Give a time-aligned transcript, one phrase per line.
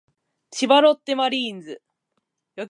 [0.49, 1.83] 千葉ロッテマリーンズ